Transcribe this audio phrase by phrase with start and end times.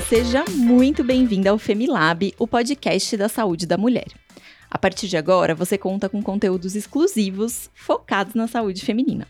[0.00, 4.06] Seja muito bem-vinda ao Femilab, o podcast da saúde da mulher.
[4.70, 9.26] A partir de agora, você conta com conteúdos exclusivos focados na saúde feminina.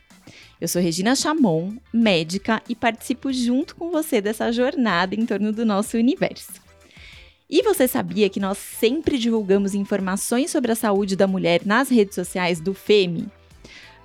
[0.61, 5.65] Eu sou Regina Chamon, médica, e participo junto com você dessa jornada em torno do
[5.65, 6.53] nosso universo.
[7.49, 12.17] E você sabia que nós sempre divulgamos informações sobre a saúde da mulher nas redes
[12.17, 13.29] sociais do FEMI?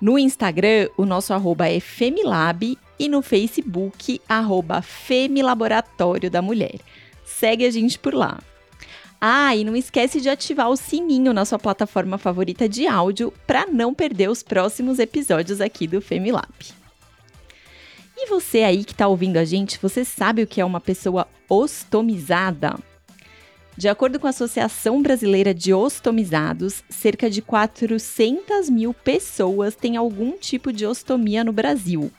[0.00, 6.78] No Instagram, o nosso arroba é Femilab e no Facebook, arroba Femilaboratório da Mulher.
[7.24, 8.38] Segue a gente por lá.
[9.20, 13.66] Ah, e não esquece de ativar o sininho na sua plataforma favorita de áudio para
[13.66, 16.48] não perder os próximos episódios aqui do Femilab.
[18.16, 21.26] E você aí que está ouvindo a gente, você sabe o que é uma pessoa
[21.48, 22.78] ostomizada?
[23.76, 30.32] De acordo com a Associação Brasileira de Ostomizados, cerca de 400 mil pessoas têm algum
[30.32, 32.10] tipo de ostomia no Brasil.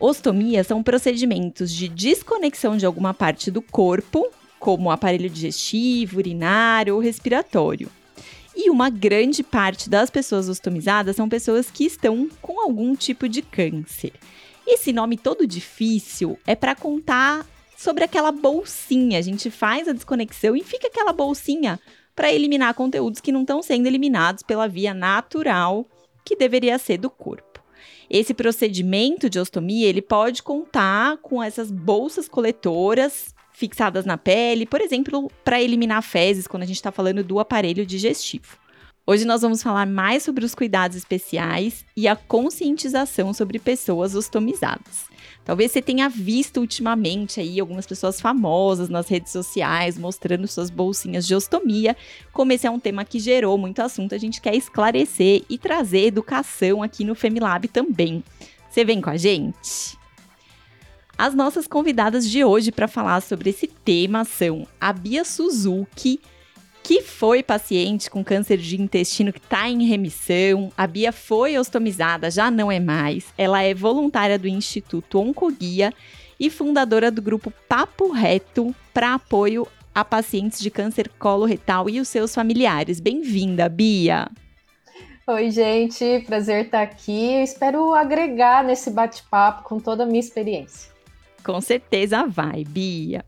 [0.00, 4.26] Ostomia são procedimentos de desconexão de alguma parte do corpo
[4.58, 7.90] como aparelho digestivo, urinário ou respiratório.
[8.56, 13.42] E uma grande parte das pessoas ostomizadas são pessoas que estão com algum tipo de
[13.42, 14.12] câncer.
[14.66, 19.18] Esse nome todo difícil é para contar sobre aquela bolsinha.
[19.18, 21.78] A gente faz a desconexão e fica aquela bolsinha
[22.16, 25.86] para eliminar conteúdos que não estão sendo eliminados pela via natural
[26.24, 27.49] que deveria ser do corpo.
[28.10, 34.80] Esse procedimento de ostomia, ele pode contar com essas bolsas coletoras fixadas na pele, por
[34.80, 38.58] exemplo, para eliminar fezes quando a gente está falando do aparelho digestivo.
[39.10, 45.06] Hoje nós vamos falar mais sobre os cuidados especiais e a conscientização sobre pessoas ostomizadas.
[45.44, 51.26] Talvez você tenha visto ultimamente aí algumas pessoas famosas nas redes sociais mostrando suas bolsinhas
[51.26, 51.96] de ostomia.
[52.32, 56.06] Como esse é um tema que gerou muito assunto, a gente quer esclarecer e trazer
[56.06, 58.22] educação aqui no Femilab também.
[58.70, 59.98] Você vem com a gente?
[61.18, 66.20] As nossas convidadas de hoje para falar sobre esse tema são a Bia Suzuki,
[66.82, 70.72] que foi paciente com câncer de intestino que está em remissão.
[70.76, 73.26] A Bia foi ostomizada, já não é mais.
[73.36, 75.92] Ela é voluntária do Instituto Oncoguia
[76.38, 82.08] e fundadora do grupo Papo Reto para apoio a pacientes de câncer coloretal e os
[82.08, 83.00] seus familiares.
[83.00, 84.28] Bem-vinda, Bia!
[85.26, 87.34] Oi, gente, prazer estar aqui.
[87.34, 90.90] Eu espero agregar nesse bate-papo com toda a minha experiência.
[91.44, 93.24] Com certeza vai, Bia.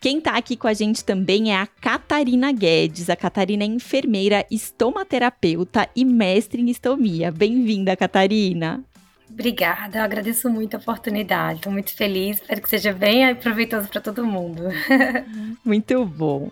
[0.00, 3.10] Quem está aqui com a gente também é a Catarina Guedes.
[3.10, 7.32] A Catarina é enfermeira, estomaterapeuta e mestre em estomia.
[7.32, 8.84] Bem-vinda, Catarina.
[9.28, 11.58] Obrigada, eu agradeço muito a oportunidade.
[11.58, 14.62] Estou muito feliz, espero que seja bem proveitoso para todo mundo.
[15.64, 16.48] muito bom.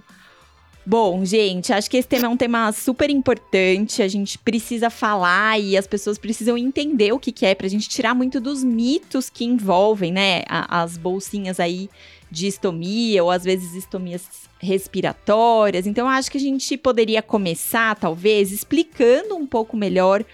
[0.84, 4.02] Bom, gente, acho que esse tema é um tema super importante.
[4.02, 7.88] A gente precisa falar e as pessoas precisam entender o que, que é, pra gente
[7.88, 11.88] tirar muito dos mitos que envolvem, né, as bolsinhas aí
[12.30, 14.28] de estomia, ou às vezes estomias
[14.58, 15.86] respiratórias.
[15.86, 20.24] Então, acho que a gente poderia começar, talvez, explicando um pouco melhor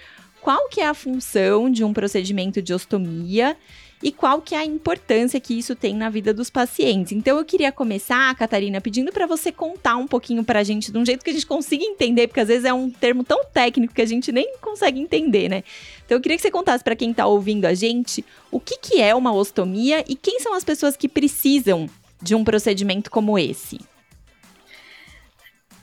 [0.41, 3.57] qual que é a função de um procedimento de ostomia
[4.03, 7.13] e qual que é a importância que isso tem na vida dos pacientes.
[7.13, 10.99] Então eu queria começar, Catarina, pedindo para você contar um pouquinho para a gente de
[10.99, 13.95] um jeito que a gente consiga entender, porque às vezes é um termo tão técnico
[13.95, 15.63] que a gente nem consegue entender, né?
[16.05, 19.01] Então eu queria que você contasse para quem está ouvindo a gente o que, que
[19.01, 21.89] é uma ostomia e quem são as pessoas que precisam
[22.21, 23.79] de um procedimento como esse.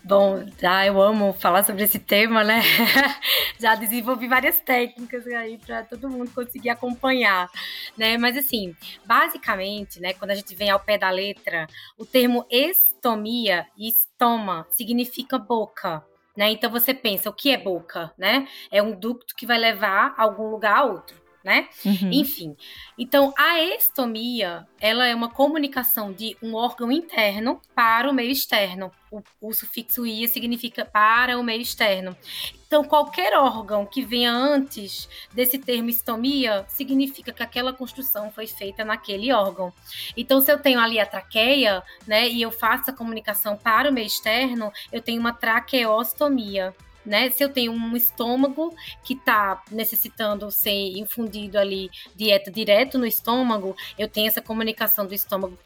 [0.09, 2.61] Bom, já eu amo falar sobre esse tema, né?
[3.61, 7.47] já desenvolvi várias técnicas aí para todo mundo conseguir acompanhar,
[7.95, 8.17] né?
[8.17, 8.75] Mas assim,
[9.05, 14.65] basicamente, né, quando a gente vem ao pé da letra, o termo estomia e estoma
[14.71, 16.03] significa boca,
[16.35, 16.49] né?
[16.49, 18.47] Então você pensa, o que é boca, né?
[18.71, 21.69] É um ducto que vai levar algum lugar a outro né?
[21.85, 22.11] Uhum.
[22.11, 22.55] Enfim.
[22.97, 28.91] Então, a estomia, ela é uma comunicação de um órgão interno para o meio externo.
[29.11, 32.15] O, o sufixo ia significa para o meio externo.
[32.67, 38.85] Então, qualquer órgão que venha antes desse termo estomia significa que aquela construção foi feita
[38.85, 39.73] naquele órgão.
[40.15, 43.93] Então, se eu tenho ali a traqueia, né, e eu faço a comunicação para o
[43.93, 47.29] meio externo, eu tenho uma traqueostomia né?
[47.29, 48.73] Se eu tenho um estômago
[49.03, 55.13] que está necessitando ser infundido ali dieta direto no estômago, eu tenho essa comunicação do
[55.13, 55.57] estômago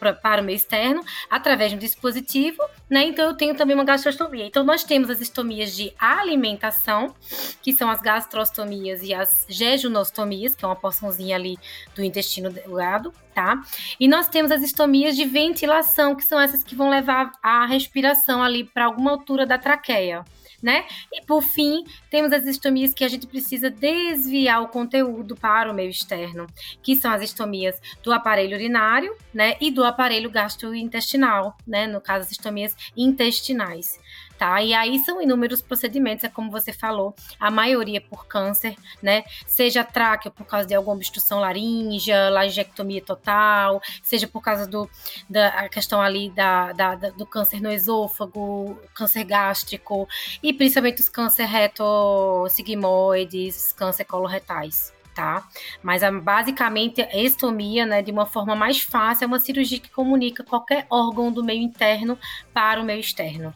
[0.00, 3.04] para o meio externo através de um dispositivo, né?
[3.04, 4.46] Então eu tenho também uma gastrostomia.
[4.46, 7.14] Então nós temos as estomias de alimentação,
[7.62, 11.58] que são as gastrostomias e as jejunostomias, que é uma porçãozinha ali
[11.94, 13.62] do intestino delgado, tá?
[13.98, 18.42] E nós temos as estomias de ventilação, que são essas que vão levar a respiração
[18.42, 20.24] ali para alguma altura da traqueia
[20.62, 20.84] né?
[21.12, 25.74] E por fim, temos as estomias que a gente precisa desviar o conteúdo para o
[25.74, 26.46] meio externo,
[26.82, 32.24] que são as estomias do aparelho urinário, né, e do aparelho gastrointestinal, né, no caso
[32.24, 33.98] as estomias intestinais
[34.38, 34.62] tá?
[34.62, 39.24] E aí são inúmeros procedimentos, é como você falou, a maioria por câncer, né?
[39.46, 44.88] Seja tráqueo por causa de alguma obstrução laríngea, laringectomia total, seja por causa do,
[45.28, 50.08] da questão ali da, da, da, do câncer no esôfago, câncer gástrico,
[50.42, 54.96] e principalmente os câncer retossigmoides, câncer coloretais.
[55.14, 55.48] Tá?
[55.82, 60.44] Mas basicamente a estomia, né, de uma forma mais fácil, é uma cirurgia que comunica
[60.44, 62.16] qualquer órgão do meio interno
[62.54, 63.52] para o meio externo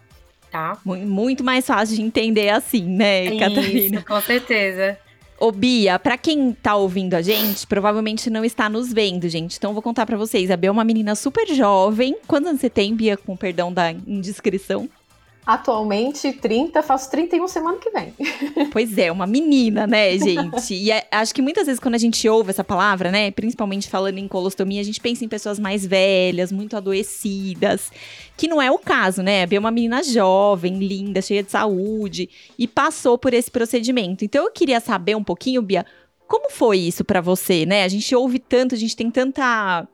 [0.53, 0.79] tá?
[0.85, 4.03] Muito mais fácil de entender assim, né, Isso, Catarina?
[4.07, 4.99] com certeza.
[5.41, 9.57] Ô, Bia, pra quem tá ouvindo a gente, provavelmente não está nos vendo, gente.
[9.57, 10.53] Então, eu vou contar para vocês.
[10.53, 12.17] A Bia é uma menina super jovem.
[12.29, 14.89] Quantos anos você tem, Bia, com perdão da indiscrição?
[15.45, 18.15] Atualmente, 30, faço 31 semana que vem.
[18.71, 20.73] Pois é, uma menina, né, gente?
[20.73, 24.19] E é, acho que muitas vezes quando a gente ouve essa palavra, né, principalmente falando
[24.19, 27.91] em colostomia, a gente pensa em pessoas mais velhas, muito adoecidas,
[28.37, 29.45] que não é o caso, né?
[29.45, 34.25] Bia é uma menina jovem, linda, cheia de saúde e passou por esse procedimento.
[34.25, 35.85] Então eu queria saber um pouquinho, Bia,
[36.29, 37.85] como foi isso para você, né?
[37.85, 39.87] A gente ouve tanto, a gente tem tanta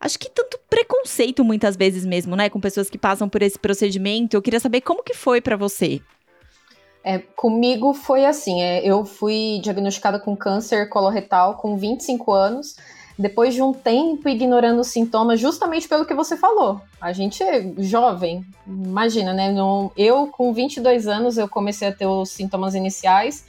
[0.00, 4.34] acho que tanto preconceito muitas vezes mesmo, né, com pessoas que passam por esse procedimento.
[4.34, 6.00] Eu queria saber como que foi para você.
[7.04, 12.76] É, comigo foi assim, é, eu fui diagnosticada com câncer coloretal com 25 anos,
[13.18, 16.80] depois de um tempo ignorando os sintomas, justamente pelo que você falou.
[17.00, 19.54] A gente é jovem, imagina, né?
[19.96, 23.46] Eu, com 22 anos, eu comecei a ter os sintomas iniciais,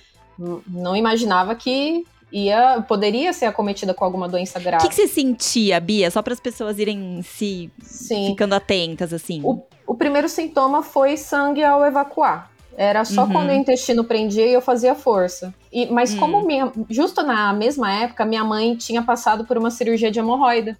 [0.68, 4.86] não imaginava que ia poderia ser acometida com alguma doença grave.
[4.86, 6.10] O que, que, você sentia, Bia?
[6.10, 8.28] Só para as pessoas irem se Sim.
[8.28, 9.42] ficando atentas, assim.
[9.44, 12.50] O, o, primeiro sintoma foi sangue ao evacuar.
[12.78, 13.32] Era só uhum.
[13.32, 15.54] quando o intestino prendia e eu fazia força.
[15.72, 16.20] E, mas uhum.
[16.20, 20.78] como minha, justo na mesma época, minha mãe tinha passado por uma cirurgia de hemorroida.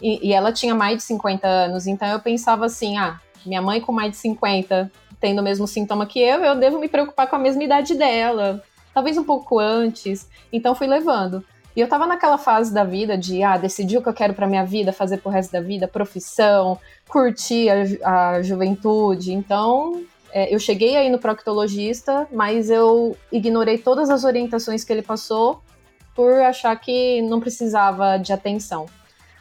[0.00, 1.86] E, e ela tinha mais de 50 anos.
[1.86, 4.90] Então eu pensava assim, ah, minha mãe com mais de 50
[5.20, 8.62] tendo o mesmo sintoma que eu, eu devo me preocupar com a mesma idade dela
[8.94, 10.28] talvez um pouco antes.
[10.52, 11.44] Então fui levando.
[11.76, 14.46] E eu tava naquela fase da vida de, ah, decidir o que eu quero pra
[14.46, 19.32] minha vida, fazer pro resto da vida, profissão, curtir a, a juventude.
[19.32, 25.02] Então, é, eu cheguei aí no proctologista, mas eu ignorei todas as orientações que ele
[25.02, 25.60] passou
[26.14, 28.86] por achar que não precisava de atenção.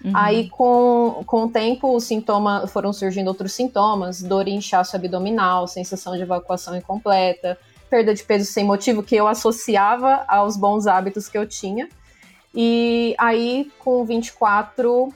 [0.03, 0.11] Uhum.
[0.15, 5.67] Aí, com, com o tempo, os sintomas foram surgindo outros sintomas, dor e inchaço abdominal,
[5.67, 7.57] sensação de evacuação incompleta,
[7.93, 11.87] perda de peso sem motivo que eu associava aos bons hábitos que eu tinha.
[12.51, 15.13] E aí, com 24,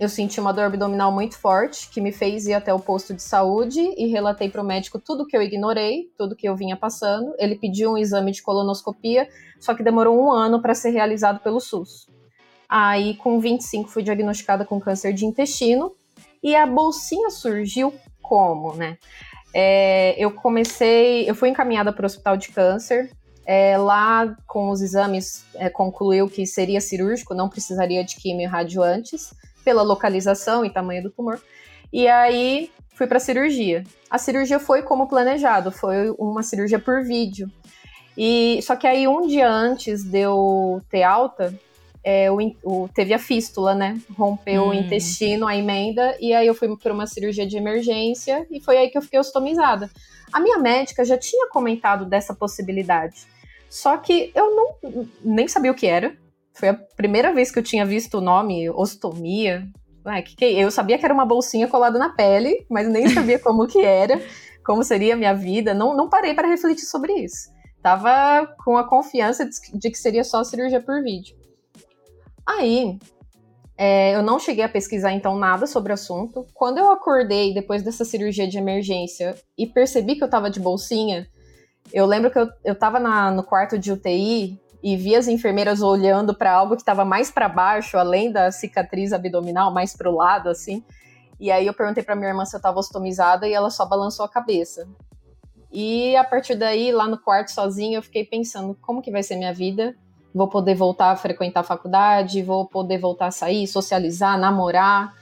[0.00, 3.22] eu senti uma dor abdominal muito forte, que me fez ir até o posto de
[3.22, 7.32] saúde e relatei para o médico tudo que eu ignorei, tudo que eu vinha passando.
[7.38, 9.28] Ele pediu um exame de colonoscopia,
[9.60, 12.08] só que demorou um ano para ser realizado pelo SUS.
[12.68, 15.92] Aí, com 25, fui diagnosticada com câncer de intestino
[16.42, 18.98] e a bolsinha surgiu como, né?
[19.52, 23.10] É, eu comecei, eu fui encaminhada para o hospital de câncer.
[23.46, 28.46] É, lá, com os exames, é, concluiu que seria cirúrgico, não precisaria de quimio e
[28.46, 31.40] rádio antes, pela localização e tamanho do tumor.
[31.92, 33.82] E aí fui para a cirurgia.
[34.08, 37.50] A cirurgia foi como planejado, foi uma cirurgia por vídeo.
[38.16, 41.54] E só que aí um dia antes de eu ter alta,
[42.02, 44.00] é, o, o, teve a fístula, né?
[44.16, 44.68] Rompeu hum.
[44.68, 48.78] o intestino, a emenda, e aí eu fui para uma cirurgia de emergência e foi
[48.78, 49.90] aí que eu fiquei ostomizada.
[50.32, 53.26] A minha médica já tinha comentado dessa possibilidade,
[53.68, 56.16] só que eu não nem sabia o que era.
[56.54, 59.66] Foi a primeira vez que eu tinha visto o nome ostomia.
[60.04, 63.38] Ah, que, que, eu sabia que era uma bolsinha colada na pele, mas nem sabia
[63.40, 64.20] como que era,
[64.64, 65.74] como seria a minha vida.
[65.74, 67.50] Não, não parei para refletir sobre isso.
[67.82, 71.39] Tava com a confiança de que seria só cirurgia por vídeo.
[72.46, 72.98] Aí,
[73.82, 76.46] é, eu não cheguei a pesquisar então nada sobre o assunto.
[76.52, 81.26] Quando eu acordei depois dessa cirurgia de emergência e percebi que eu tava de bolsinha,
[81.90, 85.80] eu lembro que eu, eu tava na, no quarto de UTI e vi as enfermeiras
[85.80, 90.50] olhando para algo que estava mais para baixo, além da cicatriz abdominal, mais pro lado,
[90.50, 90.84] assim.
[91.40, 94.26] E aí eu perguntei para minha irmã se eu tava ostomizada e ela só balançou
[94.26, 94.86] a cabeça.
[95.72, 99.36] E a partir daí, lá no quarto sozinha, eu fiquei pensando como que vai ser
[99.36, 99.96] minha vida
[100.34, 105.14] vou poder voltar a frequentar a faculdade, vou poder voltar a sair, socializar, namorar.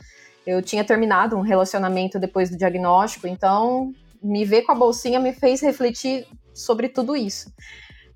[0.46, 5.32] Eu tinha terminado um relacionamento depois do diagnóstico, então me ver com a bolsinha me
[5.32, 7.52] fez refletir sobre tudo isso.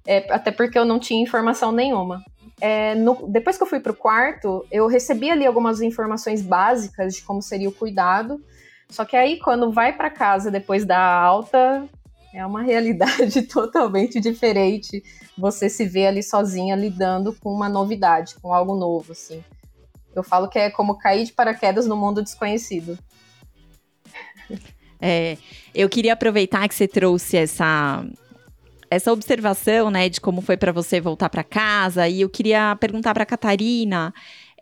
[0.06, 2.22] É, até porque eu não tinha informação nenhuma.
[2.61, 7.14] É, no, depois que eu fui para o quarto, eu recebi ali algumas informações básicas
[7.14, 8.40] de como seria o cuidado.
[8.88, 11.88] Só que aí, quando vai para casa depois da alta,
[12.33, 15.03] É uma realidade totalmente diferente.
[15.37, 19.45] Você se vê ali sozinha lidando com uma novidade, com algo novo, assim.
[20.15, 22.99] Eu falo que é como cair de paraquedas no mundo desconhecido.
[25.01, 25.37] É,
[25.75, 28.05] eu queria aproveitar que você trouxe essa
[28.89, 32.07] essa observação, né, de como foi para você voltar para casa.
[32.07, 34.12] E eu queria perguntar para Catarina,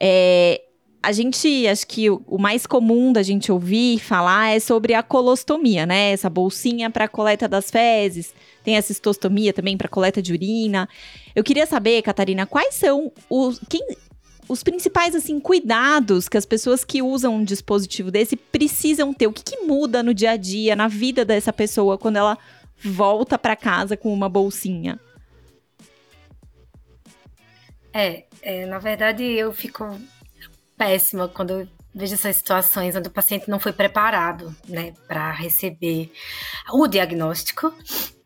[0.01, 0.63] é,
[1.03, 5.87] a gente, acho que o, mais comum da gente ouvir falar é sobre a colostomia,
[5.87, 6.13] né?
[6.13, 8.35] Essa bolsinha para coleta das fezes.
[8.63, 10.87] Tem a cistostomia também para coleta de urina.
[11.35, 13.81] Eu queria saber, Catarina, quais são os, quem,
[14.47, 19.27] os principais assim cuidados que as pessoas que usam um dispositivo desse precisam ter?
[19.27, 22.37] O que, que muda no dia a dia, na vida dessa pessoa quando ela
[22.77, 25.01] volta para casa com uma bolsinha?
[27.93, 29.99] É, é, na verdade eu fico
[30.81, 36.11] péssima quando eu vejo essas situações onde o paciente não foi preparado, né, para receber
[36.73, 37.75] o diagnóstico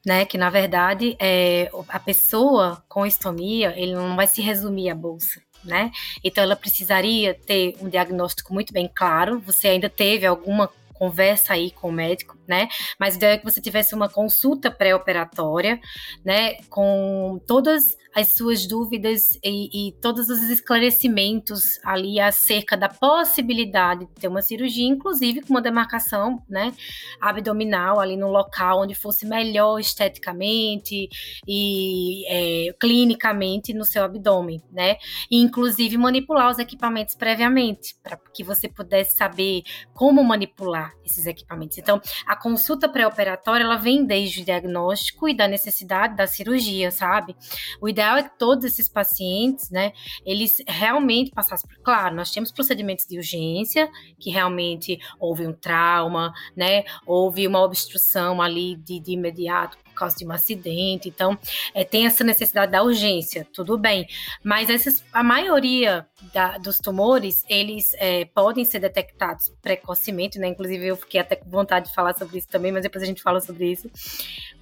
[0.07, 0.27] né?
[0.27, 5.41] Que na verdade é, a pessoa com estomia, ele não vai se resumir à bolsa
[5.65, 5.91] né?
[6.23, 9.41] Então ela precisaria ter um diagnóstico muito bem claro.
[9.41, 12.69] Você ainda teve alguma conversa aí com o médico, né?
[12.99, 15.81] Mas a ideia é que você tivesse uma consulta pré-operatória,
[16.25, 16.55] né?
[16.71, 24.13] Com todas as suas dúvidas e, e, todos os esclarecimentos ali acerca da possibilidade de
[24.13, 26.73] ter uma cirurgia, inclusive com uma demarcação, né?
[27.21, 31.09] Abdominal ali no local onde fosse melhor esteticamente
[31.47, 34.97] e é, clinicamente no seu abdômen, né?
[35.29, 41.79] E inclusive manipular os equipamentos previamente para que você pudesse saber como manipular esses equipamentos.
[41.79, 47.37] Então, a consulta pré-operatória, ela vem desde o diagnóstico e da necessidade da cirurgia, sabe?
[47.81, 49.93] O ideal é que todos esses pacientes, né,
[50.25, 51.79] eles realmente passassem por...
[51.83, 58.41] Claro, nós temos procedimentos de urgência, que realmente houve um trauma, né, houve uma obstrução
[58.41, 61.39] ali de, de imediato por causa de um acidente, então
[61.73, 64.07] é, tem essa necessidade da urgência, tudo bem.
[64.43, 70.49] Mas esses, a maioria da, dos tumores, eles é, podem ser detectados precocemente, né?
[70.49, 73.23] Inclusive eu fiquei até com vontade de falar sobre isso também, mas depois a gente
[73.23, 73.89] fala sobre isso.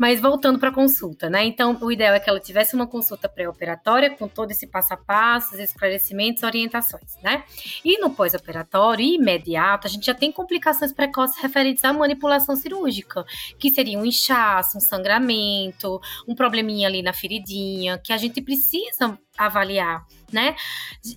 [0.03, 1.45] Mas voltando para a consulta, né?
[1.45, 4.97] Então o ideal é que ela tivesse uma consulta pré-operatória com todo esse passo a
[4.97, 7.45] passo, esclarecimentos, orientações, né?
[7.85, 13.25] E no pós-operatório imediato, a gente já tem complicações precoces referentes à manipulação cirúrgica,
[13.61, 19.17] que seria um inchaço, um sangramento um probleminha ali na feridinha, que a gente precisa
[19.39, 20.57] avaliar, né?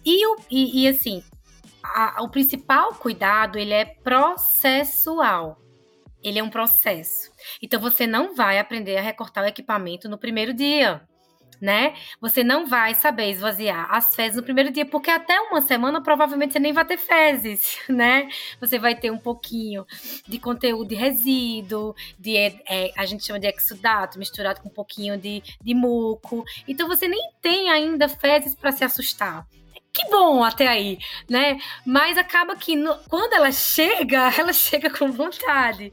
[0.05, 1.23] E, e, e assim,
[1.83, 5.64] a, o principal cuidado, ele é processual.
[6.25, 7.31] Ele é um processo.
[7.61, 11.07] Então, você não vai aprender a recortar o equipamento no primeiro dia
[11.61, 11.95] né?
[12.21, 16.53] Você não vai saber esvaziar as fezes no primeiro dia, porque até uma semana provavelmente
[16.53, 18.29] você nem vai ter fezes, né?
[18.59, 19.85] Você vai ter um pouquinho
[20.27, 25.17] de conteúdo de resíduo, de é, a gente chama de exudato, misturado com um pouquinho
[25.17, 26.43] de, de muco.
[26.67, 29.45] Então você nem tem ainda fezes para se assustar
[29.95, 30.99] que bom até aí,
[31.29, 31.57] né?
[31.85, 35.89] Mas acaba que no, quando ela chega, ela chega com vontade.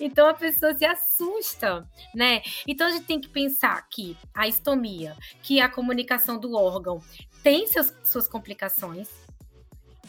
[0.00, 2.42] Então a pessoa se assusta, né?
[2.66, 7.00] Então a gente tem que pensar que a estomia, que a comunicação do órgão,
[7.44, 9.08] tem seus, suas complicações,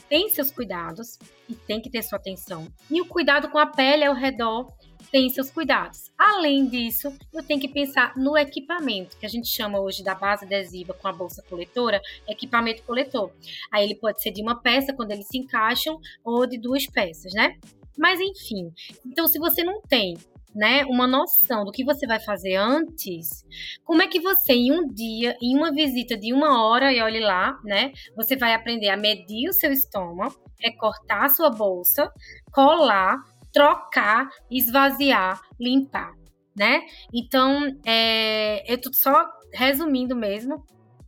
[0.09, 2.67] tem seus cuidados e tem que ter sua atenção.
[2.89, 4.73] E o cuidado com a pele ao redor
[5.11, 6.11] tem seus cuidados.
[6.17, 10.45] Além disso, eu tenho que pensar no equipamento, que a gente chama hoje da base
[10.45, 13.31] adesiva com a bolsa coletora, equipamento coletor.
[13.71, 17.33] Aí ele pode ser de uma peça quando eles se encaixam ou de duas peças,
[17.33, 17.57] né?
[17.97, 18.71] Mas enfim,
[19.05, 20.17] então se você não tem
[20.55, 23.45] né, uma noção do que você vai fazer antes,
[23.83, 27.19] como é que você, em um dia, em uma visita de uma hora, e olhe
[27.19, 32.09] lá, né, você vai aprender a medir o seu estômago, recortar a sua bolsa,
[32.53, 33.17] colar,
[33.55, 36.13] trocar, esvaziar, limpar,
[36.53, 36.81] né?
[37.13, 40.61] Então, é, eu tô só resumindo mesmo,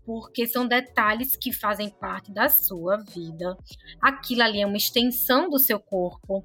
[0.06, 3.58] porque são detalhes que fazem parte da sua vida.
[4.01, 6.42] Aquilo ali é uma extensão do seu corpo,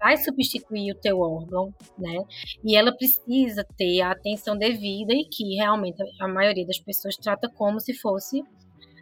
[0.00, 2.24] vai substituir o teu órgão, né?
[2.64, 7.46] E ela precisa ter a atenção devida e que realmente a maioria das pessoas trata
[7.50, 8.42] como se fosse,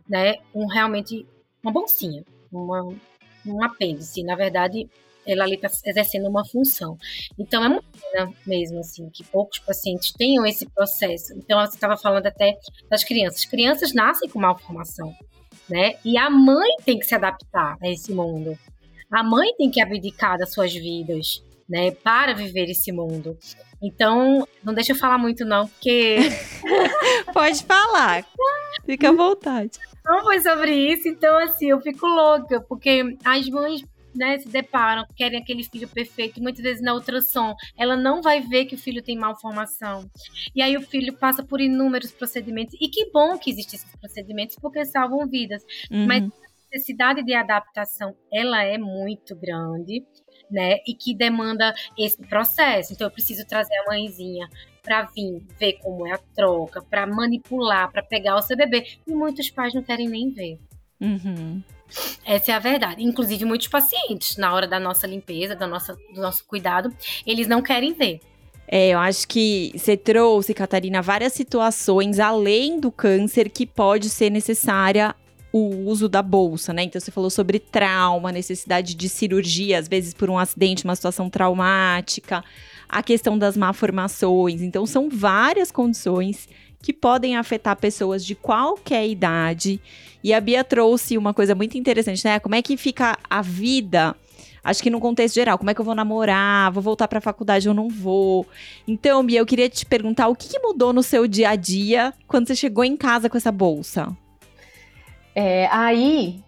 [0.09, 1.25] né, um realmente
[1.62, 2.83] uma bolsinha, uma,
[3.47, 4.25] um apêndice.
[4.25, 4.88] Na verdade,
[5.26, 6.97] ela ali está exercendo uma função.
[7.38, 11.35] Então é muito pena mesmo, assim, que poucos pacientes tenham esse processo.
[11.37, 12.56] Então, você estava falando até
[12.90, 13.40] das crianças.
[13.40, 15.12] As crianças nascem com malformação,
[15.68, 15.95] né?
[16.04, 18.56] E a mãe tem que se adaptar a esse mundo.
[19.11, 21.90] A mãe tem que abdicar das suas vidas, né?
[21.90, 23.37] Para viver esse mundo.
[23.83, 26.16] Então, não deixa eu falar muito, não, porque.
[27.33, 28.25] Pode falar.
[28.85, 29.78] Fica à vontade.
[30.04, 33.83] Não foi sobre isso, então assim, eu fico louca, porque as mães
[34.16, 38.64] né, se deparam, querem aquele filho perfeito, muitas vezes na ultrassom, ela não vai ver
[38.66, 40.11] que o filho tem malformação.
[40.54, 42.75] E aí o filho passa por inúmeros procedimentos.
[42.80, 45.62] E que bom que existem esses procedimentos, porque salvam vidas.
[45.90, 46.06] Uhum.
[46.06, 46.30] Mas a
[46.73, 50.04] necessidade de adaptação, ela é muito grande,
[50.50, 50.78] né?
[50.87, 52.92] E que demanda esse processo.
[52.92, 54.49] Então eu preciso trazer a mãezinha
[54.82, 58.85] para vir ver como é a troca, para manipular, para pegar o seu bebê.
[59.06, 60.58] E muitos pais não querem nem ver.
[61.00, 61.62] Uhum.
[62.25, 63.02] Essa é a verdade.
[63.02, 66.93] Inclusive, muitos pacientes, na hora da nossa limpeza, da nossa, do nosso cuidado,
[67.26, 68.21] eles não querem ver.
[68.69, 74.31] É, eu acho que você trouxe, Catarina, várias situações além do câncer que pode ser
[74.31, 75.14] necessária
[75.52, 76.83] o uso da bolsa, né?
[76.83, 81.31] Então você falou sobre trauma, necessidade de cirurgia, às vezes por um acidente, uma situação
[81.31, 82.45] traumática,
[82.88, 84.61] a questão das malformações.
[84.61, 86.49] Então são várias condições
[86.83, 89.80] que podem afetar pessoas de qualquer idade.
[90.23, 92.38] E a Bia trouxe uma coisa muito interessante, né?
[92.38, 94.16] Como é que fica a vida
[94.66, 97.23] acho que no contexto geral, como é que eu vou namorar, vou voltar para a
[97.23, 98.45] faculdade ou não vou.
[98.87, 102.12] Então, Bia, eu queria te perguntar o que, que, mudou no seu dia a dia
[102.26, 104.09] quando você chegou em casa com essa bolsa?
[105.35, 106.42] É, aí,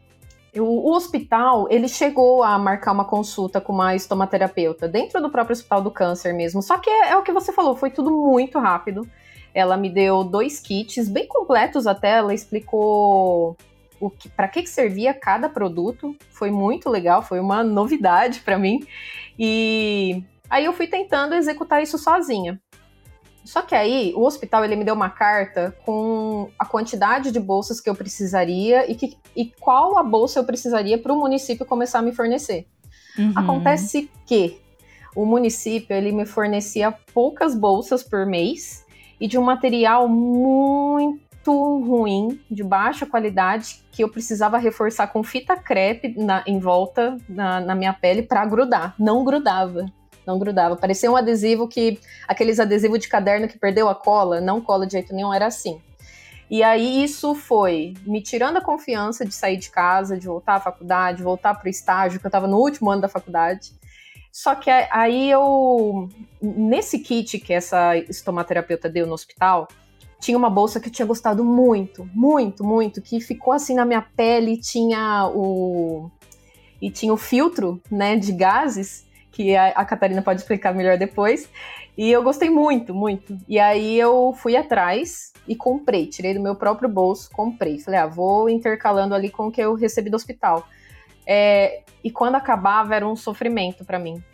[0.53, 5.53] eu, o hospital, ele chegou a marcar uma consulta com uma estomaterapeuta dentro do próprio
[5.53, 6.61] hospital do câncer mesmo.
[6.61, 9.09] Só que é, é o que você falou, foi tudo muito rápido.
[9.55, 13.57] Ela me deu dois kits bem completos até, ela explicou
[14.01, 16.17] o que, para que, que servia cada produto.
[16.31, 18.87] Foi muito legal, foi uma novidade para mim.
[19.39, 22.61] E aí eu fui tentando executar isso sozinha.
[23.45, 27.81] Só que aí o hospital ele me deu uma carta com a quantidade de bolsas
[27.81, 32.01] que eu precisaria e, que, e qual a bolsa eu precisaria para o município começar
[32.01, 32.67] a me fornecer.
[33.19, 33.33] Uhum.
[33.35, 34.61] Acontece que
[35.17, 38.85] o município ele me fornecia poucas bolsas por mês
[39.21, 41.19] e de um material muito
[41.81, 47.61] ruim, de baixa qualidade, que eu precisava reforçar com fita crepe na, em volta na,
[47.61, 48.95] na minha pele para grudar.
[48.99, 49.87] Não grudava.
[50.27, 50.77] Não grudava.
[50.77, 51.99] Parecia um adesivo que.
[52.27, 55.81] aqueles adesivos de caderno que perdeu a cola, não cola de jeito nenhum, era assim.
[56.51, 60.61] E aí isso foi me tirando a confiança de sair de casa, de voltar à
[60.61, 63.73] faculdade, voltar para o estágio, que eu estava no último ano da faculdade.
[64.33, 66.09] Só que aí eu,
[66.41, 69.69] nesse kit que essa estomaterapeuta deu no hospital,
[70.21, 74.03] tinha uma bolsa que eu tinha gostado muito, muito, muito, que ficou assim na minha
[74.03, 76.11] pele, tinha o
[76.81, 81.49] e tinha o filtro, né, de gases, que a, a Catarina pode explicar melhor depois.
[81.97, 83.37] E eu gostei muito, muito.
[83.49, 87.81] E aí eu fui atrás e comprei, tirei do meu próprio bolso, comprei.
[87.81, 90.69] Falei, ah, vou intercalando ali com o que eu recebi do hospital.
[91.31, 94.25] É, e quando acabava era um sofrimento para mim.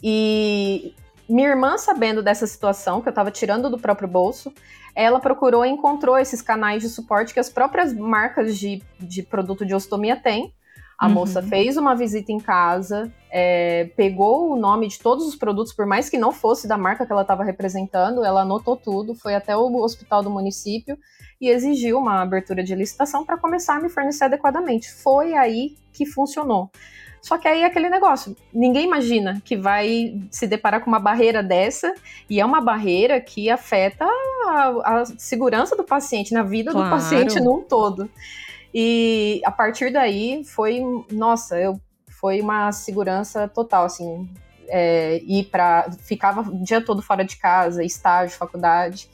[0.00, 0.94] E
[1.28, 4.52] minha irmã, sabendo dessa situação, que eu estava tirando do próprio bolso,
[4.94, 9.66] ela procurou e encontrou esses canais de suporte que as próprias marcas de, de produto
[9.66, 10.54] de ostomia têm.
[10.96, 11.14] A uhum.
[11.14, 15.84] moça fez uma visita em casa, é, pegou o nome de todos os produtos, por
[15.86, 19.56] mais que não fosse da marca que ela estava representando, ela anotou tudo, foi até
[19.56, 20.96] o hospital do município
[21.40, 24.88] e exigiu uma abertura de licitação para começar a me fornecer adequadamente.
[24.88, 26.70] Foi aí que funcionou.
[27.20, 31.42] Só que aí é aquele negócio, ninguém imagina que vai se deparar com uma barreira
[31.42, 31.92] dessa,
[32.30, 34.04] e é uma barreira que afeta
[34.46, 36.86] a, a segurança do paciente, na vida claro.
[36.86, 38.08] do paciente num todo.
[38.72, 41.80] E a partir daí foi, nossa, eu
[42.24, 44.26] foi uma segurança total, assim,
[44.66, 49.10] é, ir para ficava o dia todo fora de casa, estágio, faculdade.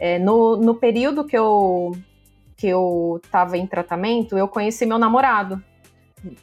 [0.00, 1.92] É, no, no período que eu
[2.56, 5.62] que eu estava em tratamento, eu conheci meu namorado.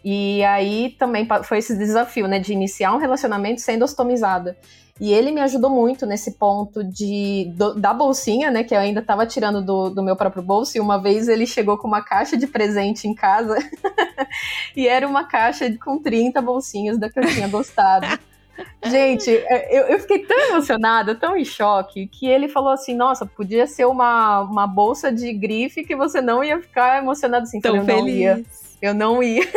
[0.06, 4.56] E aí também foi esse desafio, né, de iniciar um relacionamento sendo ostomizada.
[5.02, 8.64] E ele me ajudou muito nesse ponto de do, da bolsinha, né?
[8.64, 10.78] Que eu ainda estava tirando do, do, meu próprio bolso.
[10.78, 13.56] E uma vez ele chegou com uma caixa de presente em casa.
[14.78, 18.06] e era uma caixa com 30 bolsinhas da que eu tinha gostado.
[18.86, 23.26] Gente, é, eu, eu, fiquei tão emocionada, tão em choque, que ele falou assim: nossa,
[23.26, 27.60] podia ser uma, uma bolsa de grife que você não ia ficar emocionado assim.
[27.60, 28.61] Tão Falei, feliz.
[28.82, 29.48] Eu não ia.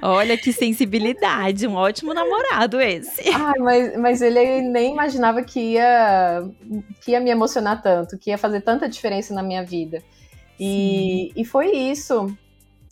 [0.00, 3.28] Olha que sensibilidade, um ótimo namorado esse.
[3.28, 6.42] Ai, mas, mas ele nem imaginava que ia,
[7.00, 10.02] que ia me emocionar tanto, que ia fazer tanta diferença na minha vida.
[10.58, 12.36] E, e foi isso.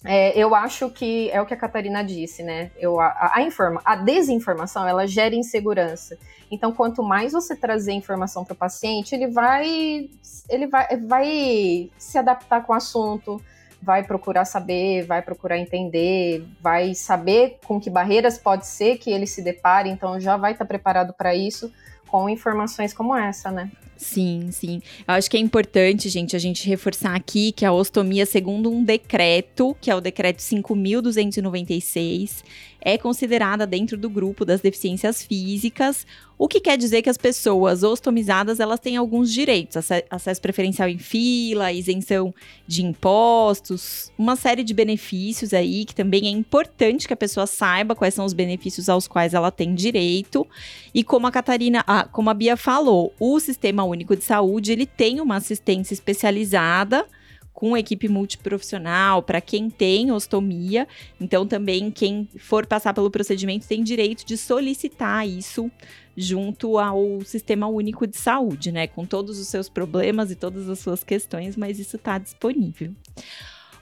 [0.05, 2.71] É, eu acho que é o que a Catarina disse, né?
[2.79, 6.17] Eu, a, a, informa, a desinformação ela gera insegurança.
[6.51, 10.09] Então, quanto mais você trazer informação para o paciente, ele vai,
[10.49, 13.43] ele vai, vai se adaptar com o assunto,
[13.83, 19.27] vai procurar saber, vai procurar entender, vai saber com que barreiras pode ser que ele
[19.27, 21.73] se depare, então já vai estar preparado para isso.
[22.09, 23.71] com informações como essa, né?
[23.97, 24.83] Sim, sim.
[25.07, 28.83] Eu acho que é importante, gente, a gente reforçar aqui que a ostomia, segundo um
[28.83, 32.43] decreto, que é o decreto 5.296,
[32.81, 36.07] é considerada dentro do grupo das deficiências físicas,
[36.39, 39.77] o que quer dizer que as pessoas ostomizadas elas têm alguns direitos,
[40.09, 42.35] acesso preferencial em fila, isenção
[42.67, 47.95] de impostos, uma série de benefícios aí que também é importante que a pessoa saiba
[47.95, 50.47] quais são os benefícios aos quais ela tem direito.
[50.95, 54.87] E como a Catarina, ah, como a Bia falou, o Sistema Único de Saúde ele
[54.87, 57.07] tem uma assistência especializada
[57.53, 60.87] com equipe multiprofissional para quem tem ostomia.
[61.21, 65.71] Então, também quem for passar pelo procedimento tem direito de solicitar isso
[66.17, 68.87] junto ao Sistema Único de Saúde, né?
[68.87, 72.93] Com todos os seus problemas e todas as suas questões, mas isso está disponível.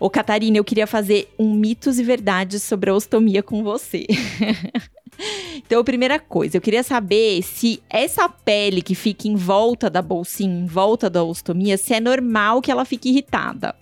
[0.00, 4.06] Ô, Catarina, eu queria fazer um mitos e verdades sobre a ostomia com você.
[5.56, 10.60] Então, primeira coisa, eu queria saber se essa pele que fica em volta da bolsinha,
[10.60, 13.74] em volta da ostomia, se é normal que ela fique irritada.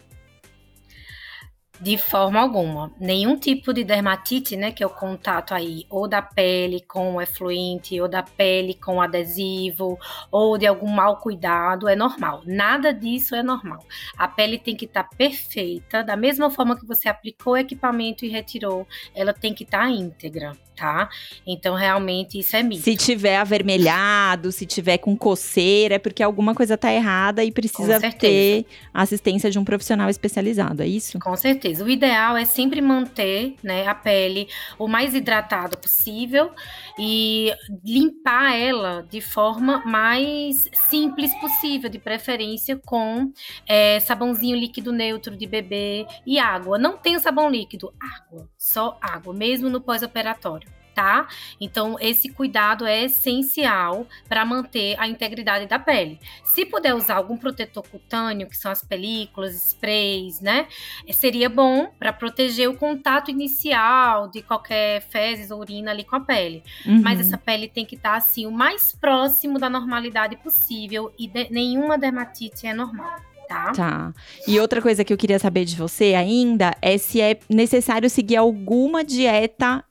[1.80, 2.90] De forma alguma.
[2.98, 7.20] Nenhum tipo de dermatite, né, que é o contato aí, ou da pele com o
[7.20, 9.98] efluente, ou da pele com adesivo,
[10.30, 12.42] ou de algum mau cuidado, é normal.
[12.46, 13.84] Nada disso é normal.
[14.16, 18.24] A pele tem que estar tá perfeita, da mesma forma que você aplicou o equipamento
[18.24, 21.08] e retirou, ela tem que estar tá íntegra tá?
[21.46, 22.82] Então, realmente, isso é mito.
[22.82, 27.98] Se tiver avermelhado, se tiver com coceira, é porque alguma coisa tá errada e precisa
[28.12, 31.18] ter assistência de um profissional especializado, é isso?
[31.18, 31.34] Com
[31.66, 31.84] certeza.
[31.84, 34.48] O ideal é sempre manter né, a pele
[34.78, 36.52] o mais hidratada possível
[36.98, 37.52] e
[37.84, 43.32] limpar ela de forma mais simples possível, de preferência com
[43.66, 46.78] é, sabãozinho líquido neutro de bebê e água.
[46.78, 51.28] Não tem sabão líquido, água, só água, mesmo no pós-operatório tá?
[51.60, 56.18] Então, esse cuidado é essencial para manter a integridade da pele.
[56.42, 60.66] Se puder usar algum protetor cutâneo, que são as películas, sprays, né?
[61.12, 66.20] Seria bom para proteger o contato inicial de qualquer fezes ou urina ali com a
[66.20, 66.62] pele.
[66.86, 67.02] Uhum.
[67.02, 71.28] Mas essa pele tem que estar tá, assim o mais próximo da normalidade possível e
[71.28, 73.20] de, nenhuma dermatite é normal.
[73.46, 73.72] Tá.
[73.72, 74.14] tá.
[74.48, 78.36] E outra coisa que eu queria saber de você ainda é se é necessário seguir
[78.36, 79.84] alguma dieta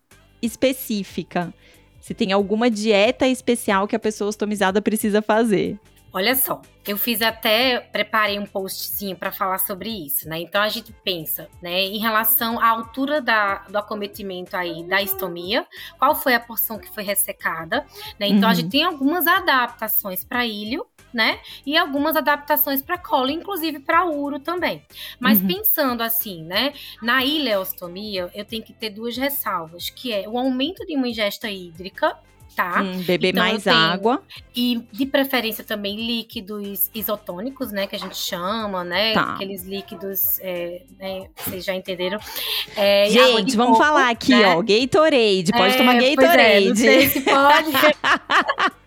[0.45, 1.53] específica.
[1.99, 5.79] Se tem alguma dieta especial que a pessoa ostomizada precisa fazer.
[6.13, 10.39] Olha só, eu fiz até, preparei um postzinho para falar sobre isso, né?
[10.39, 15.67] Então a gente pensa, né, em relação à altura da, do acometimento aí da estomia,
[15.99, 17.85] qual foi a porção que foi ressecada,
[18.17, 18.27] né?
[18.27, 18.49] Então uhum.
[18.49, 21.39] a gente tem algumas adaptações para ilho, né?
[21.65, 24.83] E algumas adaptações para colo, inclusive para uro também.
[25.19, 25.47] Mas uhum.
[25.47, 26.73] pensando assim, né?
[27.01, 31.49] Na ileostomia, eu tenho que ter duas ressalvas, que é o aumento de uma ingesta
[31.49, 32.17] hídrica,
[32.53, 32.81] tá?
[32.81, 34.21] Hum, beber então, mais água.
[34.55, 37.87] E de preferência também líquidos isotônicos, né?
[37.87, 39.13] Que a gente chama, né?
[39.13, 39.35] Tá.
[39.35, 42.19] Aqueles líquidos, é, né, vocês já entenderam.
[42.75, 44.55] É, gente, vamos coco, falar aqui, né?
[44.55, 44.61] ó.
[44.61, 45.51] Gatorade.
[45.51, 46.65] Pode é, tomar Gatorade.
[46.65, 47.71] É, não sei se pode.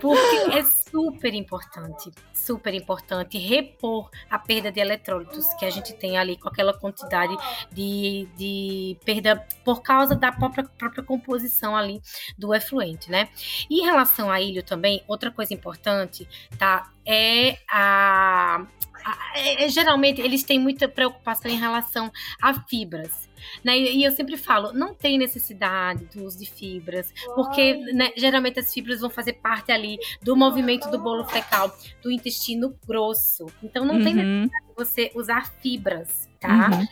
[0.00, 6.18] Porque é super importante, super importante repor a perda de eletrólitos que a gente tem
[6.18, 7.34] ali com aquela quantidade
[7.72, 12.00] de, de perda por causa da própria, própria composição ali
[12.36, 13.30] do efluente, né?
[13.70, 16.28] E em relação a ilho também, outra coisa importante,
[16.58, 16.92] tá?
[17.04, 18.01] É a,
[19.58, 22.10] é, geralmente eles têm muita preocupação em relação
[22.40, 23.30] a fibras.
[23.64, 23.78] Né?
[23.78, 28.72] E eu sempre falo, não tem necessidade do uso de fibras, porque né, geralmente as
[28.72, 33.46] fibras vão fazer parte ali do movimento do bolo fecal, do intestino grosso.
[33.62, 34.04] Então não uhum.
[34.04, 36.70] tem necessidade de você usar fibras, tá?
[36.70, 36.86] Uhum.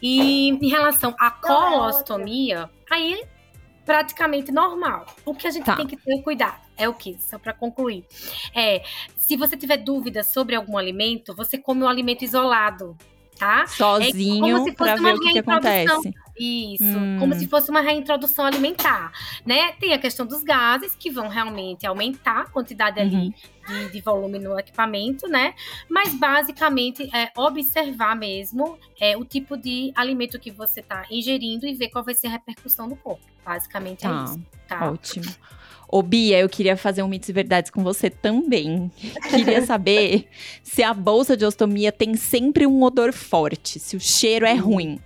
[0.00, 3.24] E em relação à colostomia, aí
[3.84, 5.06] praticamente normal.
[5.24, 5.76] O que a gente tá.
[5.76, 7.16] tem que ter cuidado é o que?
[7.20, 8.04] Só para concluir.
[8.54, 8.82] É,
[9.16, 12.96] se você tiver dúvidas sobre algum alimento, você come um alimento isolado
[13.38, 13.66] tá?
[13.66, 16.12] Sozinho é para ver o que, que acontece.
[16.38, 17.16] Isso, hum.
[17.18, 19.10] como se fosse uma reintrodução alimentar,
[19.44, 19.72] né?
[19.72, 23.32] Tem a questão dos gases que vão realmente aumentar a quantidade ali uhum.
[23.66, 25.54] de, de, volume no equipamento, né?
[25.88, 31.74] Mas basicamente é observar mesmo é, o tipo de alimento que você está ingerindo e
[31.74, 33.24] ver qual vai ser a repercussão no corpo.
[33.44, 34.20] Basicamente é tá.
[34.20, 34.46] é isso.
[34.68, 34.90] Tá?
[34.92, 35.34] Ótimo.
[35.90, 38.90] Ô, Bia, eu queria fazer um mitos e verdades com você também.
[39.30, 40.26] Queria saber
[40.62, 45.00] se a bolsa de ostomia tem sempre um odor forte, se o cheiro é ruim.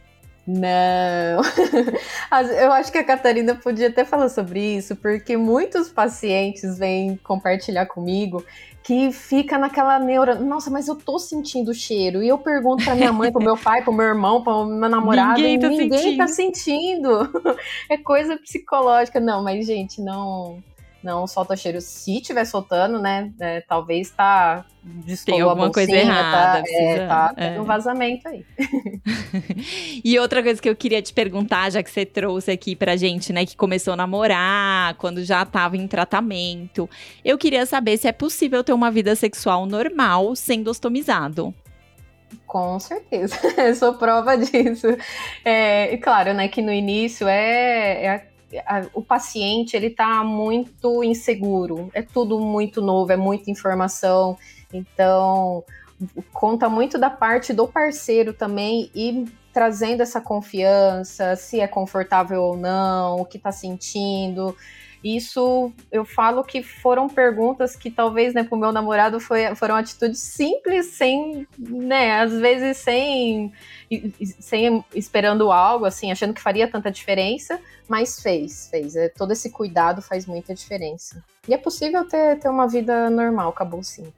[0.45, 1.41] Não.
[2.59, 7.87] Eu acho que a Catarina podia até falar sobre isso, porque muitos pacientes vêm compartilhar
[7.87, 8.45] comigo
[8.83, 12.21] que fica naquela neura, nossa, mas eu tô sentindo o cheiro.
[12.21, 15.41] E eu pergunto pra minha mãe, pro meu pai, pro meu irmão, pro meu namorado,
[15.41, 16.17] ninguém tá, ninguém sentindo.
[16.17, 17.33] tá sentindo.
[17.89, 19.21] É coisa psicológica.
[19.21, 20.63] Não, mas gente, não
[21.03, 21.81] não solta cheiro.
[21.81, 24.65] Se tiver soltando, né, é, talvez tá
[25.25, 26.57] tem alguma bolsinha, coisa errada.
[26.57, 27.61] Tá, precisa, é, tá é.
[27.61, 28.45] um vazamento aí.
[30.05, 33.33] e outra coisa que eu queria te perguntar, já que você trouxe aqui pra gente,
[33.33, 36.89] né, que começou a namorar, quando já tava em tratamento,
[37.25, 41.55] eu queria saber se é possível ter uma vida sexual normal sendo ostomizado.
[42.47, 44.89] Com certeza, eu sou prova disso.
[45.45, 48.27] É, claro, né, que no início é, é
[48.61, 54.37] a, o paciente ele está muito inseguro, é tudo muito novo, é muita informação,
[54.73, 55.65] então
[56.33, 62.57] conta muito da parte do parceiro também e trazendo essa confiança, se é confortável ou
[62.57, 64.57] não, o que está sentindo.
[65.03, 70.21] Isso eu falo que foram perguntas que talvez, né, pro meu namorado foi, foram atitudes
[70.21, 73.53] simples, sem, né, às vezes sem,
[74.39, 78.95] sem esperando algo, assim, achando que faria tanta diferença, mas fez, fez.
[78.95, 81.23] É, todo esse cuidado faz muita diferença.
[81.49, 84.13] E é possível ter, ter uma vida normal, acabou sim.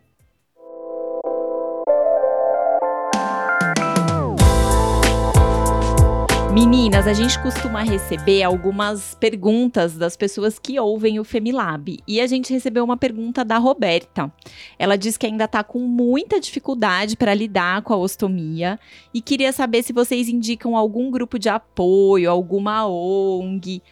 [6.54, 11.98] Meninas, a gente costuma receber algumas perguntas das pessoas que ouvem o Femilab.
[12.06, 14.32] E a gente recebeu uma pergunta da Roberta.
[14.78, 18.78] Ela diz que ainda está com muita dificuldade para lidar com a ostomia
[19.12, 23.82] e queria saber se vocês indicam algum grupo de apoio, alguma ONG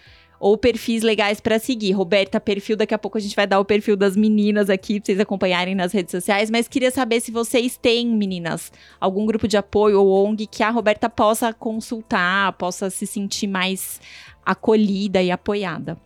[0.42, 1.92] ou perfis legais para seguir.
[1.92, 5.07] Roberta, perfil, daqui a pouco a gente vai dar o perfil das meninas aqui para
[5.07, 9.57] vocês acompanharem nas redes sociais, mas queria saber se vocês têm, meninas, algum grupo de
[9.57, 14.00] apoio ou ONG que a Roberta possa consultar, possa se sentir mais
[14.44, 15.96] acolhida e apoiada.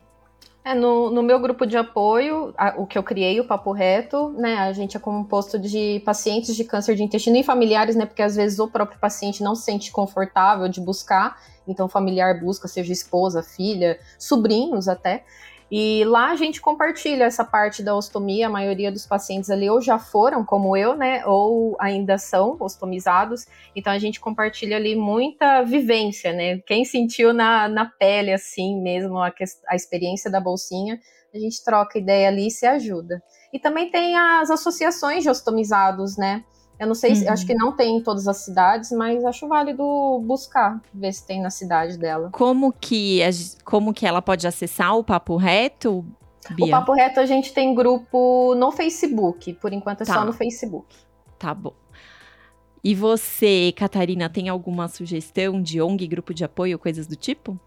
[0.66, 4.30] É, no, no, meu grupo de apoio, a, o que eu criei, o Papo Reto,
[4.30, 8.20] né, a gente é composto de pacientes de câncer de intestino e familiares, né, porque
[8.20, 12.92] às vezes o próprio paciente não se sente confortável de buscar, então, familiar busca, seja
[12.92, 15.24] esposa, filha, sobrinhos até.
[15.70, 18.46] E lá a gente compartilha essa parte da ostomia.
[18.46, 21.24] A maioria dos pacientes ali ou já foram, como eu, né?
[21.26, 23.46] Ou ainda são ostomizados.
[23.74, 26.58] Então a gente compartilha ali muita vivência, né?
[26.58, 29.32] Quem sentiu na, na pele, assim mesmo, a,
[29.68, 31.00] a experiência da bolsinha,
[31.34, 33.20] a gente troca ideia ali e se ajuda.
[33.52, 36.44] E também tem as associações de ostomizados, né?
[36.78, 37.30] Eu não sei, uhum.
[37.30, 39.82] acho que não tem em todas as cidades, mas acho válido
[40.24, 42.28] buscar, ver se tem na cidade dela.
[42.32, 43.20] Como que,
[43.64, 46.04] como que ela pode acessar o Papo Reto?
[46.50, 46.66] Bia?
[46.66, 50.14] O Papo Reto a gente tem grupo no Facebook, por enquanto é tá.
[50.14, 50.94] só no Facebook.
[51.38, 51.72] Tá bom.
[52.84, 57.58] E você, Catarina, tem alguma sugestão de ONG, grupo de apoio, coisas do tipo?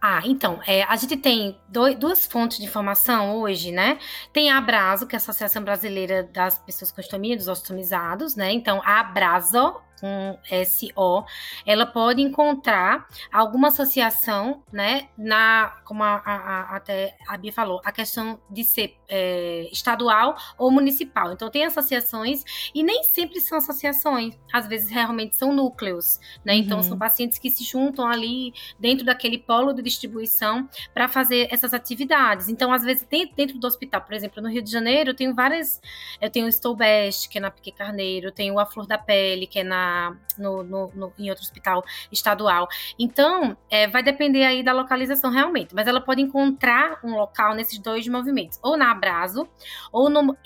[0.00, 3.98] Ah, então, é, a gente tem dois, duas fontes de informação hoje, né?
[4.32, 8.52] Tem a Abraso, que é a Associação Brasileira das Pessoas com Ostomia, dos Ostomizados, né?
[8.52, 11.24] Então, a Abraso, com SO,
[11.66, 17.92] ela pode encontrar alguma associação, né, na, como a, a, até a Bia falou, a
[17.92, 21.32] questão de ser é, estadual ou municipal.
[21.32, 26.54] Então, tem associações e nem sempre são associações, às vezes realmente são núcleos, né?
[26.54, 26.82] Então, uhum.
[26.82, 32.48] são pacientes que se juntam ali dentro daquele polo de distribuição para fazer essas atividades.
[32.48, 35.34] Então, às vezes, tem, dentro do hospital, por exemplo, no Rio de Janeiro, eu tenho
[35.34, 35.80] várias.
[36.20, 39.46] Eu tenho o Estou Best, que é na Pique Carneiro, tenho a Flor da Pele,
[39.46, 39.87] que é na
[40.36, 42.68] no, no, no, em outro hospital estadual.
[42.98, 47.78] Então, é, vai depender aí da localização realmente, mas ela pode encontrar um local nesses
[47.78, 49.48] dois movimentos, ou na Abraso,
[49.92, 50.36] ou no MOBR,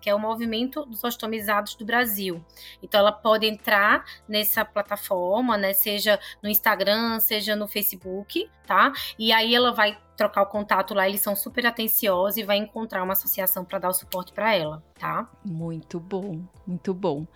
[0.00, 2.44] que é o Movimento dos Ostomizados do Brasil.
[2.82, 8.92] Então, ela pode entrar nessa plataforma, né, seja no Instagram, seja no Facebook, tá?
[9.18, 13.02] E aí ela vai trocar o contato lá, eles são super atenciosos e vai encontrar
[13.02, 15.28] uma associação para dar o suporte para ela, tá?
[15.44, 17.26] Muito bom, muito bom.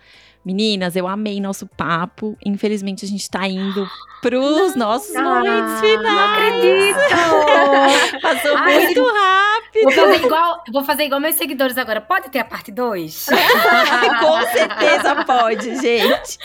[0.43, 2.37] Meninas, eu amei nosso papo.
[2.45, 3.87] Infelizmente, a gente tá indo
[4.21, 6.01] pros não, nossos ah, momentos finais.
[6.01, 8.21] Não acredito!
[8.21, 9.83] Passou Ai, muito rápido.
[9.83, 12.01] Vou fazer, igual, vou fazer igual meus seguidores agora.
[12.01, 13.27] Pode ter a parte 2?
[14.19, 14.88] Com certeza
[15.25, 16.37] pode, gente.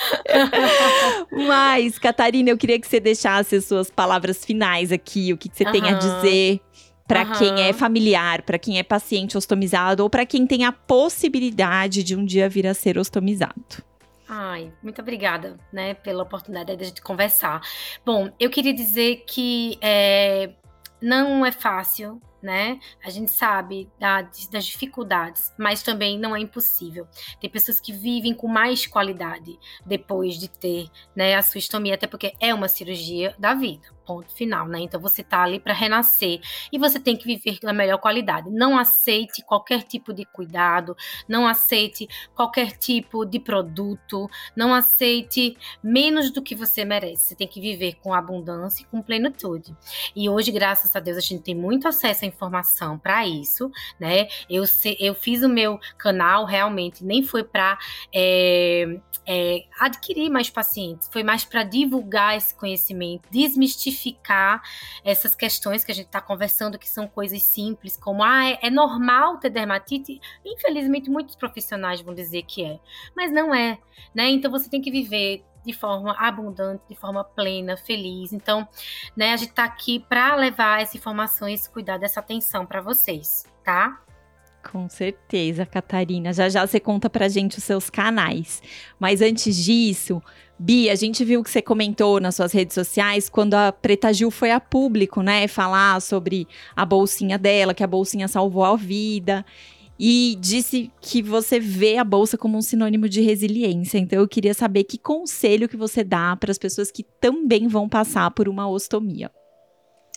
[1.30, 5.56] Mas, Catarina, eu queria que você deixasse as suas palavras finais aqui, o que, que
[5.56, 6.60] você tem a dizer
[7.06, 7.32] para uhum.
[7.32, 12.16] quem é familiar, para quem é paciente ostomizado ou para quem tem a possibilidade de
[12.16, 13.84] um dia vir a ser ostomizado.
[14.26, 17.60] Ai, muito obrigada, né, pela oportunidade de a gente conversar.
[18.04, 20.50] Bom, eu queria dizer que é,
[21.00, 22.78] não é fácil, né?
[23.02, 27.08] A gente sabe da, das dificuldades, mas também não é impossível.
[27.40, 32.06] Tem pessoas que vivem com mais qualidade depois de ter, né, a sua estomia, até
[32.06, 34.80] porque é uma cirurgia da vida ponto final, né?
[34.80, 36.40] Então você tá ali para renascer
[36.72, 38.50] e você tem que viver na melhor qualidade.
[38.50, 40.96] Não aceite qualquer tipo de cuidado,
[41.28, 47.28] não aceite qualquer tipo de produto, não aceite menos do que você merece.
[47.28, 49.74] Você tem que viver com abundância e com plenitude.
[50.14, 54.28] E hoje, graças a Deus, a gente tem muito acesso à informação para isso, né?
[54.48, 54.64] Eu,
[54.98, 57.78] eu fiz o meu canal realmente nem foi para
[58.12, 63.93] é, é, adquirir mais pacientes, foi mais para divulgar esse conhecimento, desmistificar
[65.04, 68.70] essas questões que a gente está conversando, que são coisas simples, como ah, é, é,
[68.70, 70.20] normal ter dermatite.
[70.44, 72.78] Infelizmente, muitos profissionais vão dizer que é,
[73.16, 73.78] mas não é,
[74.14, 74.28] né?
[74.30, 78.32] Então você tem que viver de forma abundante, de forma plena, feliz.
[78.32, 78.68] Então,
[79.16, 83.44] né, a gente está aqui para levar essa informação esse cuidado, essa atenção para vocês,
[83.64, 84.04] tá?
[84.70, 86.32] Com certeza, Catarina.
[86.32, 88.62] Já já você conta pra gente os seus canais.
[88.98, 90.22] Mas antes disso,
[90.58, 94.30] Bia, a gente viu que você comentou nas suas redes sociais quando a Preta Gil
[94.30, 95.48] foi a público, né?
[95.48, 99.44] Falar sobre a bolsinha dela, que a bolsinha salvou a vida.
[99.98, 103.98] E disse que você vê a bolsa como um sinônimo de resiliência.
[103.98, 107.88] Então eu queria saber que conselho que você dá para as pessoas que também vão
[107.88, 109.30] passar por uma ostomia.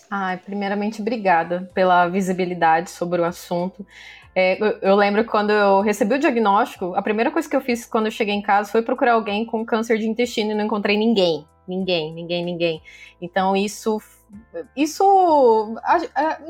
[0.09, 3.85] Ai, primeiramente, obrigada pela visibilidade sobre o assunto.
[4.39, 7.87] É, eu, eu, lembro quando eu recebi o diagnóstico, a primeira coisa que eu fiz
[7.87, 10.95] quando eu cheguei em casa foi procurar alguém com câncer de intestino e não encontrei
[10.95, 11.43] ninguém.
[11.67, 12.81] Ninguém, ninguém, ninguém.
[13.19, 13.99] Então isso
[14.75, 15.73] isso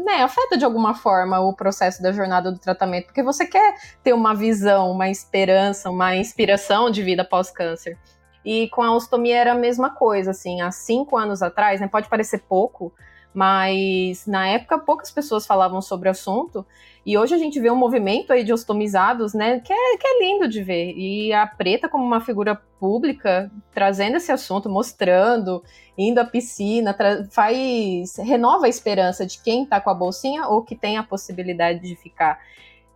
[0.03, 4.11] né, afeta de alguma forma o processo da jornada do tratamento, porque você quer ter
[4.11, 7.97] uma visão, uma esperança, uma inspiração de vida pós-câncer.
[8.43, 12.09] E com a ostomia era a mesma coisa, assim, há cinco anos atrás, né, pode
[12.09, 12.91] parecer pouco,
[13.37, 16.65] mas na época poucas pessoas falavam sobre o assunto,
[17.05, 20.19] e hoje a gente vê um movimento aí de ostomizados, né, que é, que é
[20.19, 20.97] lindo de ver.
[20.97, 25.63] E a Preta, como uma figura pública, trazendo esse assunto, mostrando,
[25.95, 26.97] indo à piscina,
[27.29, 28.17] faz.
[28.17, 31.95] renova a esperança de quem tá com a bolsinha ou que tem a possibilidade de
[31.95, 32.39] ficar.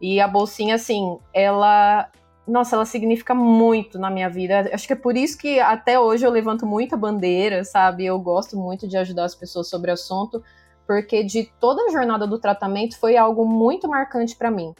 [0.02, 2.10] E a bolsinha, assim, ela.
[2.52, 4.70] Nossa, ela significa muito na minha vida.
[4.74, 8.06] Acho que é por isso que até hoje eu levanto muita bandeira, sabe?
[8.06, 10.44] Eu gosto muito de ajudar as pessoas sobre o assunto
[10.92, 14.76] porque de toda a jornada do tratamento foi algo muito marcante para mim.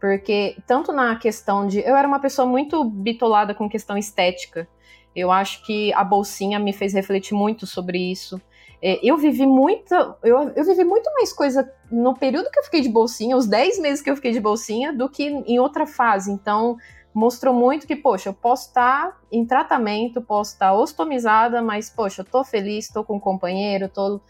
[0.00, 1.80] Porque tanto na questão de.
[1.80, 4.68] Eu era uma pessoa muito bitolada com questão estética.
[5.14, 8.40] Eu acho que a bolsinha me fez refletir muito sobre isso.
[8.80, 9.92] É, eu vivi muito.
[10.22, 13.80] Eu, eu vivi muito mais coisa no período que eu fiquei de bolsinha, os 10
[13.80, 16.30] meses que eu fiquei de bolsinha, do que em outra fase.
[16.30, 16.76] Então,
[17.16, 22.26] mostrou muito que, poxa, eu posso estar em tratamento, posso estar ostomizada, mas, poxa, eu
[22.26, 24.20] tô feliz, tô com um companheiro, tô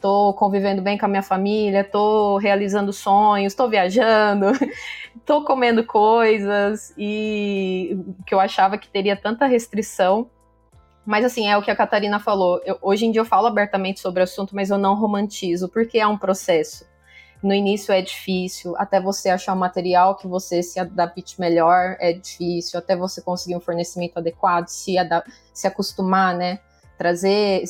[0.00, 4.46] tô convivendo bem com a minha família, tô realizando sonhos, tô viajando,
[5.24, 10.30] tô comendo coisas e que eu achava que teria tanta restrição.
[11.06, 12.60] Mas assim, é o que a Catarina falou.
[12.64, 15.98] Eu, hoje em dia eu falo abertamente sobre o assunto, mas eu não romantizo, porque
[15.98, 16.84] é um processo.
[17.42, 22.12] No início é difícil, até você achar um material que você se adapte melhor é
[22.12, 24.94] difícil, até você conseguir um fornecimento adequado, se,
[25.52, 26.58] se acostumar, né?
[26.96, 27.64] Trazer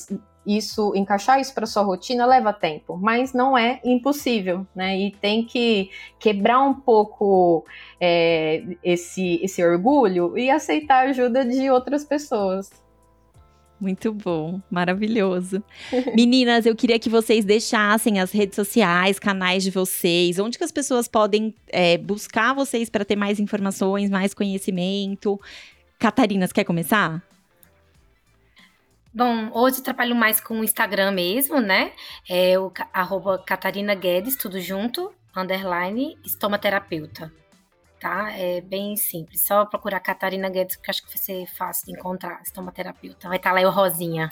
[0.46, 4.96] isso, encaixar isso para sua rotina leva tempo, mas não é impossível, né?
[4.96, 7.64] E tem que quebrar um pouco
[8.00, 12.70] é, esse, esse orgulho e aceitar a ajuda de outras pessoas.
[13.78, 15.62] Muito bom, maravilhoso.
[16.16, 20.72] Meninas, eu queria que vocês deixassem as redes sociais, canais de vocês, onde que as
[20.72, 25.38] pessoas podem é, buscar vocês para ter mais informações, mais conhecimento.
[25.98, 27.22] Catarinas, quer começar?
[29.12, 31.92] Bom, hoje eu trabalho mais com o Instagram mesmo, né?
[32.28, 37.32] É o arroba Catarina Guedes, tudo junto, underline, estomaterapeuta.
[38.00, 38.30] Tá?
[38.32, 39.40] É bem simples.
[39.42, 42.40] Só procurar Catarina Guedes, que acho que vai ser fácil de encontrar.
[42.42, 43.28] Estomaterapeuta.
[43.28, 44.28] Vai estar tá lá o Rosinha.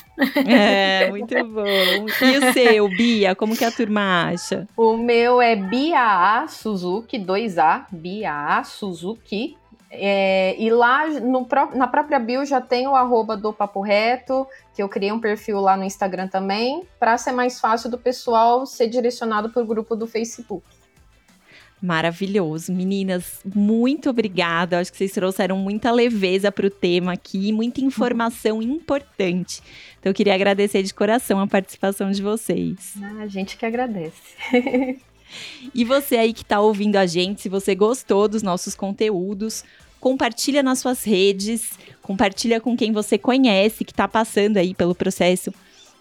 [0.46, 1.64] É, muito bom.
[1.64, 3.34] E o seu, Bia?
[3.34, 4.68] Como que a turma acha?
[4.76, 7.86] O meu é Bia A Suzuki, 2A.
[7.90, 9.56] Bia A Suzuki.
[9.96, 14.82] É, e lá no, na própria bio já tem o arroba do Papo Reto, que
[14.82, 18.88] eu criei um perfil lá no Instagram também, para ser mais fácil do pessoal ser
[18.88, 20.64] direcionado para o grupo do Facebook.
[21.82, 22.72] Maravilhoso.
[22.72, 24.78] Meninas, muito obrigada.
[24.78, 29.60] Acho que vocês trouxeram muita leveza para o tema aqui, muita informação importante.
[30.00, 32.94] Então, eu queria agradecer de coração a participação de vocês.
[33.02, 34.22] Ah, a gente que agradece.
[35.74, 39.64] e você aí que está ouvindo a gente, se você gostou dos nossos conteúdos,
[40.00, 45.52] compartilha nas suas redes, compartilha com quem você conhece que está passando aí pelo processo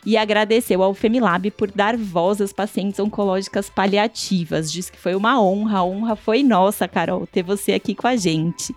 [0.04, 4.70] e agradeceu ao Femilab por dar voz às pacientes oncológicas paliativas.
[4.70, 8.16] Diz que foi uma honra, a honra foi nossa, Carol, ter você aqui com a
[8.16, 8.74] gente.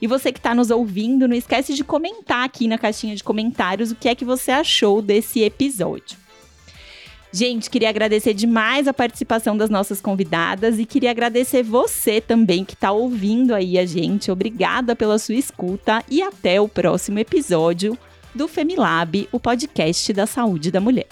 [0.00, 3.90] E você que está nos ouvindo, não esquece de comentar aqui na caixinha de comentários
[3.90, 6.16] o que é que você achou desse episódio.
[7.30, 12.72] Gente, queria agradecer demais a participação das nossas convidadas e queria agradecer você também que
[12.72, 14.30] está ouvindo aí a gente.
[14.30, 17.98] Obrigada pela sua escuta e até o próximo episódio
[18.34, 21.08] do Femilab, o podcast da saúde da mulher.